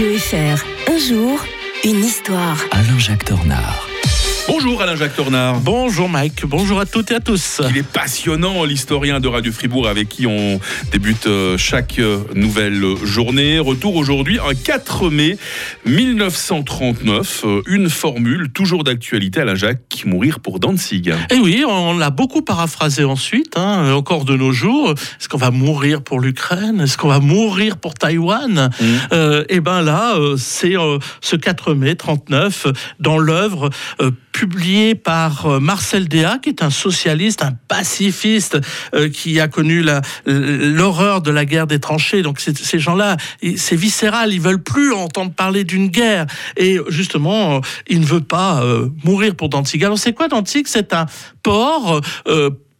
Un 0.00 0.96
jour, 0.96 1.44
une 1.82 2.04
histoire. 2.04 2.56
Alain-Jacques 2.70 3.24
Tornard. 3.24 3.97
Bonjour 4.60 4.82
Alain-Jacques 4.82 5.14
Tornard. 5.14 5.60
Bonjour 5.60 6.08
Mike, 6.08 6.44
bonjour 6.44 6.80
à 6.80 6.84
toutes 6.84 7.12
et 7.12 7.14
à 7.14 7.20
tous. 7.20 7.62
Il 7.70 7.76
est 7.76 7.86
passionnant, 7.86 8.64
l'historien 8.64 9.20
de 9.20 9.28
Radio 9.28 9.52
Fribourg 9.52 9.86
avec 9.86 10.08
qui 10.08 10.26
on 10.26 10.58
débute 10.90 11.28
euh, 11.28 11.56
chaque 11.56 12.00
euh, 12.00 12.24
nouvelle 12.34 12.82
journée. 13.04 13.60
Retour 13.60 13.94
aujourd'hui, 13.94 14.40
un 14.40 14.54
4 14.54 15.10
mai 15.10 15.38
1939. 15.86 17.44
euh, 17.44 17.62
Une 17.68 17.88
formule 17.88 18.50
toujours 18.52 18.82
d'actualité, 18.82 19.42
Alain-Jacques, 19.42 20.02
mourir 20.04 20.40
pour 20.40 20.58
Danzig. 20.58 21.06
Et 21.10 21.36
Eh 21.36 21.38
oui, 21.38 21.64
on 21.64 21.96
l'a 21.96 22.10
beaucoup 22.10 22.42
paraphrasé 22.42 23.04
ensuite, 23.04 23.56
hein, 23.56 23.92
encore 23.92 24.24
de 24.24 24.34
nos 24.36 24.50
jours. 24.50 24.90
Est-ce 24.90 25.28
qu'on 25.28 25.38
va 25.38 25.52
mourir 25.52 26.02
pour 26.02 26.18
l'Ukraine? 26.18 26.80
Est-ce 26.80 26.98
qu'on 26.98 27.08
va 27.08 27.20
mourir 27.20 27.76
pour 27.76 27.94
Taïwan? 27.94 28.70
Mmh. 28.80 28.84
Euh, 29.12 29.44
Et 29.50 29.60
ben 29.60 29.82
là, 29.82 30.16
euh, 30.16 30.34
c'est 30.36 30.76
euh, 30.76 30.98
ce 31.20 31.36
4 31.36 31.74
mai 31.74 31.94
39 31.94 32.66
euh, 32.66 32.72
dans 32.98 33.18
l'œuvre 33.18 33.70
euh, 34.00 34.10
publiée 34.38 34.94
par 34.94 35.46
euh, 35.46 35.58
Marcel 35.58 36.06
Déat, 36.06 36.38
qui 36.38 36.50
est 36.50 36.62
un 36.62 36.70
socialiste, 36.70 37.42
un 37.42 37.54
pacifiste, 37.66 38.56
euh, 38.94 39.08
qui 39.08 39.40
a 39.40 39.48
connu 39.48 39.84
l'horreur 40.26 41.22
de 41.22 41.32
la 41.32 41.44
guerre 41.44 41.66
des 41.66 41.80
tranchées. 41.80 42.22
Donc 42.22 42.38
ces 42.38 42.78
gens-là, 42.78 43.16
c'est 43.56 43.74
viscéral, 43.74 44.32
ils 44.32 44.40
veulent 44.40 44.62
plus 44.62 44.92
entendre 44.92 45.32
parler 45.32 45.64
d'une 45.64 45.88
guerre. 45.88 46.26
Et 46.56 46.78
justement, 46.88 47.56
euh, 47.56 47.60
il 47.88 47.98
ne 47.98 48.06
veut 48.06 48.20
pas 48.20 48.62
mourir 49.02 49.34
pour 49.34 49.48
Danzig. 49.48 49.84
Alors 49.84 49.98
c'est 49.98 50.12
quoi 50.12 50.28
Danzig 50.28 50.66
C'est 50.68 50.92
un 50.92 51.06
port. 51.42 52.00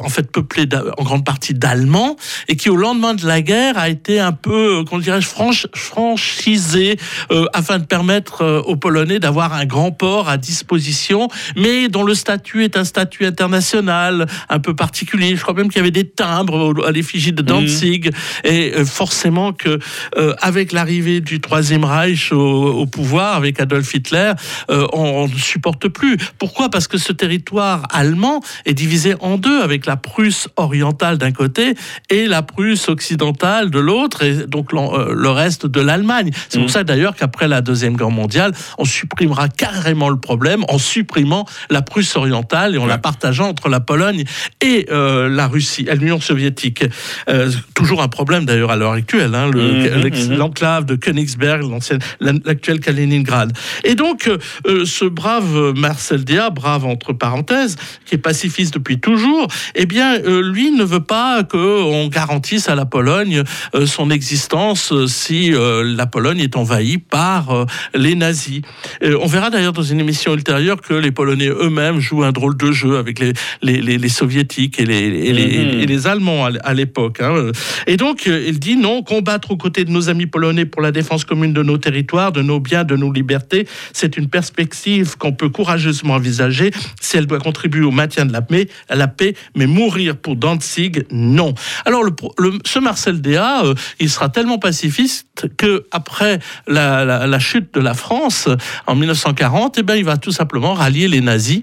Euh, 0.00 0.04
en 0.04 0.08
fait 0.08 0.30
peuplé 0.30 0.66
d'a- 0.66 0.84
en 0.98 1.02
grande 1.04 1.24
partie 1.24 1.54
d'Allemands 1.54 2.16
et 2.48 2.56
qui 2.56 2.70
au 2.70 2.76
lendemain 2.76 3.14
de 3.14 3.26
la 3.26 3.42
guerre 3.42 3.78
a 3.78 3.88
été 3.88 4.20
un 4.20 4.32
peu, 4.32 4.78
euh, 4.80 4.84
comment 4.84 5.00
dirais-je, 5.00 5.28
franch- 5.28 5.66
franchisé 5.74 6.98
euh, 7.30 7.46
afin 7.52 7.78
de 7.78 7.84
permettre 7.84 8.42
euh, 8.42 8.60
aux 8.62 8.76
Polonais 8.76 9.18
d'avoir 9.18 9.52
un 9.54 9.64
grand 9.66 9.92
port 9.92 10.28
à 10.28 10.36
disposition, 10.36 11.28
mais 11.56 11.88
dont 11.88 12.02
le 12.02 12.14
statut 12.14 12.64
est 12.64 12.76
un 12.76 12.84
statut 12.84 13.26
international 13.26 14.26
un 14.48 14.58
peu 14.58 14.74
particulier. 14.74 15.36
Je 15.36 15.42
crois 15.42 15.54
même 15.54 15.68
qu'il 15.68 15.78
y 15.78 15.80
avait 15.80 15.90
des 15.90 16.08
timbres 16.08 16.86
à 16.86 16.90
l'effigie 16.90 17.32
de 17.32 17.42
Danzig 17.42 18.10
et 18.44 18.72
euh, 18.74 18.84
forcément 18.84 19.52
que 19.52 19.78
euh, 20.16 20.34
avec 20.40 20.72
l'arrivée 20.72 21.20
du 21.20 21.40
Troisième 21.40 21.84
Reich 21.84 22.32
au, 22.32 22.38
au 22.38 22.86
pouvoir 22.86 23.36
avec 23.36 23.60
Adolf 23.60 23.92
Hitler, 23.94 24.32
euh, 24.70 24.86
on, 24.92 25.00
on 25.24 25.28
ne 25.28 25.34
supporte 25.38 25.88
plus. 25.88 26.16
Pourquoi? 26.38 26.70
Parce 26.70 26.88
que 26.88 26.98
ce 26.98 27.12
territoire 27.12 27.86
allemand 27.90 28.40
est 28.64 28.74
divisé 28.74 29.14
en 29.20 29.36
deux 29.38 29.60
avec 29.62 29.86
la 29.86 29.89
Prusse 29.96 30.48
orientale 30.56 31.18
d'un 31.18 31.32
côté 31.32 31.74
et 32.10 32.26
la 32.26 32.42
Prusse 32.42 32.88
occidentale 32.88 33.70
de 33.70 33.78
l'autre, 33.78 34.22
et 34.22 34.46
donc 34.46 34.72
euh, 34.72 35.12
le 35.14 35.28
reste 35.30 35.66
de 35.66 35.80
l'Allemagne. 35.80 36.30
C'est 36.48 36.58
pour 36.60 36.70
ça 36.70 36.84
d'ailleurs 36.84 37.14
qu'après 37.16 37.48
la 37.48 37.60
Deuxième 37.60 37.96
Guerre 37.96 38.10
mondiale, 38.10 38.52
on 38.78 38.84
supprimera 38.84 39.48
carrément 39.48 40.08
le 40.08 40.18
problème 40.18 40.64
en 40.68 40.78
supprimant 40.78 41.46
la 41.70 41.82
Prusse 41.82 42.16
orientale 42.16 42.74
et 42.74 42.78
en 42.78 42.86
la 42.86 42.98
partageant 42.98 43.48
entre 43.48 43.68
la 43.68 43.80
Pologne 43.80 44.24
et 44.60 44.86
euh, 44.90 45.28
la 45.28 45.46
Russie, 45.48 45.86
l'Union 45.98 46.20
soviétique. 46.20 46.84
Euh, 47.28 47.50
toujours 47.74 48.02
un 48.02 48.08
problème 48.08 48.44
d'ailleurs 48.44 48.70
à 48.70 48.76
l'heure 48.76 48.92
actuelle, 48.92 49.34
hein, 49.34 49.50
le- 49.50 49.60
Mhm, 49.72 50.02
l'ex- 50.02 50.28
mhm. 50.28 50.36
l'enclave 50.36 50.84
de 50.84 50.94
Königsberg, 50.96 51.62
l'ancienne- 51.62 52.00
la- 52.20 52.32
l'actuel 52.44 52.80
Kaliningrad. 52.80 53.52
Et 53.84 53.94
donc, 53.94 54.30
euh, 54.66 54.84
ce 54.84 55.04
brave 55.04 55.72
Marcel 55.76 56.24
Déat, 56.24 56.50
brave 56.50 56.84
entre 56.86 57.12
parenthèses, 57.12 57.76
qui 58.06 58.14
est 58.14 58.18
pacifiste 58.18 58.74
depuis 58.74 59.00
toujours, 59.00 59.46
eh 59.74 59.86
bien, 59.86 60.20
euh, 60.20 60.42
lui 60.42 60.70
ne 60.70 60.84
veut 60.84 61.00
pas 61.02 61.44
qu'on 61.44 62.08
garantisse 62.08 62.68
à 62.68 62.74
la 62.74 62.86
Pologne 62.86 63.42
euh, 63.74 63.86
son 63.86 64.10
existence 64.10 64.92
euh, 64.92 65.06
si 65.06 65.50
la 65.50 66.06
Pologne 66.06 66.40
est 66.40 66.56
envahie 66.56 66.98
par 66.98 67.66
les 67.94 68.14
nazis. 68.14 68.62
On 69.02 69.26
verra 69.26 69.50
d'ailleurs 69.50 69.72
dans 69.72 69.82
une 69.82 70.00
émission 70.00 70.34
ultérieure 70.34 70.80
que 70.80 70.94
les 70.94 71.10
Polonais 71.10 71.48
eux-mêmes 71.48 72.00
jouent 72.00 72.24
un 72.24 72.32
drôle 72.32 72.56
de 72.56 72.72
jeu 72.72 72.96
avec 72.98 73.18
les, 73.18 73.32
les, 73.62 73.80
les, 73.80 73.98
les 73.98 74.08
soviétiques 74.08 74.80
et 74.80 74.86
les, 74.86 74.98
et 74.98 75.32
les, 75.32 75.42
et 75.82 75.86
les 75.86 76.06
Allemands 76.06 76.46
à 76.46 76.74
l'époque. 76.74 77.20
hein. 77.20 77.50
Et 77.86 77.96
donc, 77.96 78.26
il 78.26 78.58
dit 78.58 78.76
non, 78.76 79.02
combattre 79.02 79.50
aux 79.50 79.56
côtés 79.56 79.84
de 79.84 79.90
nos 79.90 80.08
amis 80.08 80.26
polonais 80.26 80.64
pour 80.64 80.82
la 80.82 80.92
défense 80.92 81.24
commune 81.24 81.52
de 81.52 81.62
nos 81.62 81.78
territoires, 81.78 82.32
de 82.32 82.42
nos 82.42 82.60
biens, 82.60 82.84
de 82.84 82.96
nos 82.96 83.12
libertés, 83.12 83.66
c'est 83.92 84.16
une 84.16 84.28
perspective 84.28 85.16
qu'on 85.16 85.32
peut 85.32 85.48
courageusement 85.48 86.14
envisager 86.14 86.70
si 87.00 87.16
elle 87.16 87.26
doit 87.26 87.38
contribuer 87.38 87.84
au 87.84 87.90
maintien 87.90 88.26
de 88.26 88.32
la 88.32 88.42
paix, 88.42 88.68
la 88.88 89.08
paix 89.08 89.34
mais 89.60 89.66
mourir 89.66 90.16
pour 90.16 90.36
Danzig, 90.36 91.04
non. 91.10 91.52
Alors, 91.84 92.02
le, 92.02 92.12
pro- 92.12 92.34
le- 92.38 92.58
ce 92.64 92.78
Marcel 92.78 93.20
Déat, 93.20 93.62
euh, 93.64 93.74
il 93.98 94.08
sera 94.08 94.30
tellement 94.30 94.58
pacifiste 94.58 95.26
que 95.58 95.84
après 95.90 96.38
la, 96.66 97.04
la- 97.04 97.26
la 97.26 97.38
chute 97.38 97.74
de 97.74 97.80
la 97.80 97.92
France 97.92 98.48
en 98.86 98.94
1940, 98.94 99.76
eh 99.78 99.82
ben, 99.82 99.96
il 99.96 100.04
va 100.04 100.16
tout 100.16 100.32
simplement 100.32 100.72
rallier 100.72 101.08
les 101.08 101.20
nazis. 101.20 101.62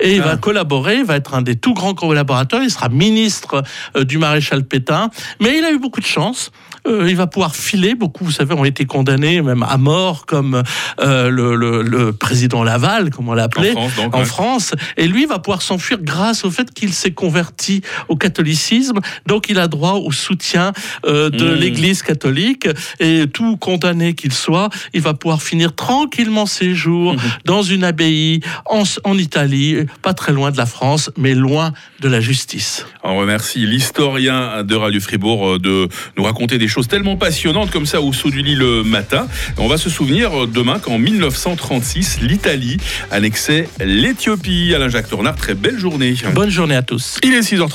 Et 0.00 0.14
il 0.16 0.22
Ah. 0.22 0.26
va 0.26 0.36
collaborer, 0.36 0.96
il 0.98 1.04
va 1.04 1.16
être 1.16 1.34
un 1.34 1.42
des 1.42 1.56
tout 1.56 1.74
grands 1.74 1.94
collaborateurs, 1.94 2.62
il 2.62 2.70
sera 2.70 2.88
ministre 2.88 3.62
euh, 3.96 4.04
du 4.04 4.16
maréchal 4.18 4.64
Pétain, 4.64 5.10
mais 5.40 5.58
il 5.58 5.64
a 5.64 5.70
eu 5.72 5.78
beaucoup 5.78 6.00
de 6.00 6.06
chance. 6.06 6.50
Euh, 6.86 7.06
il 7.08 7.16
va 7.16 7.26
pouvoir 7.26 7.56
filer. 7.56 7.94
Beaucoup, 7.94 8.24
vous 8.24 8.30
savez, 8.30 8.52
ont 8.54 8.64
été 8.64 8.84
condamnés 8.84 9.40
même 9.42 9.62
à 9.62 9.76
mort, 9.78 10.26
comme 10.26 10.62
euh, 11.00 11.30
le, 11.30 11.54
le- 11.56 11.82
le 11.82 12.12
président 12.12 12.62
Laval, 12.62 13.10
comme 13.10 13.28
on 13.28 13.34
l'appelait, 13.34 13.70
En 13.76 13.88
France, 13.88 13.96
donc, 13.96 14.14
en 14.14 14.18
ouais. 14.18 14.24
France. 14.24 14.74
Et 14.96 15.06
lui 15.08 15.24
va 15.26 15.38
pouvoir 15.38 15.62
s'enfuir 15.62 15.98
grâce 16.02 16.44
au 16.44 16.50
fait 16.50 16.72
qu'il 16.74 16.92
s'est 16.92 17.12
converti 17.12 17.80
au 18.08 18.16
catholicisme. 18.16 18.98
Donc, 19.26 19.46
il 19.48 19.58
a 19.58 19.68
droit 19.68 19.92
au 19.94 20.12
soutien 20.12 20.72
euh, 21.06 21.30
de 21.30 21.44
Mmh. 21.54 21.54
l'Église 21.54 22.02
catholique. 22.02 22.68
Et 23.00 23.26
tout 23.32 23.56
condamné 23.56 24.14
qu'il 24.14 24.32
soit, 24.32 24.68
il 24.92 25.00
va 25.00 25.14
pouvoir 25.14 25.40
finir 25.42 25.74
tranquillement 25.74 26.46
ses 26.46 26.74
jours 26.74 27.14
Mmh. 27.14 27.18
dans 27.44 27.62
une 27.62 27.84
abbaye 27.84 28.40
en, 28.66 28.82
en 29.04 29.16
Italie, 29.18 29.76
pas 30.02 30.12
très 30.14 30.32
loin 30.32 30.50
de 30.50 30.56
la 30.58 30.66
France, 30.66 31.10
mais 31.16 31.34
loin 31.34 31.72
de 32.00 32.08
la 32.08 32.20
justice. 32.20 32.84
On 33.02 33.16
remercie 33.16 33.66
l'historien 33.66 34.62
de 34.64 34.74
Radio 34.74 35.00
Fribourg 35.00 35.58
de 35.58 35.88
nous 36.16 36.24
raconter 36.24 36.58
des 36.58 36.68
choses 36.68 36.73
tellement 36.82 37.16
passionnantes 37.16 37.70
comme 37.70 37.86
ça 37.86 38.00
au 38.00 38.12
saut 38.12 38.30
du 38.30 38.42
lit 38.42 38.54
le 38.54 38.82
matin. 38.82 39.26
On 39.58 39.68
va 39.68 39.78
se 39.78 39.88
souvenir 39.88 40.44
euh, 40.44 40.46
demain 40.46 40.78
qu'en 40.78 40.98
1936, 40.98 42.20
l'Italie 42.20 42.78
annexait 43.10 43.68
l'Éthiopie. 43.80 44.74
Alain-Jacques 44.74 45.08
Tornard, 45.08 45.36
très 45.36 45.54
belle 45.54 45.78
journée. 45.78 46.14
Bonne 46.34 46.50
journée 46.50 46.76
à 46.76 46.82
tous. 46.82 47.18
Il 47.22 47.32
est 47.32 47.40
6h30. 47.40 47.62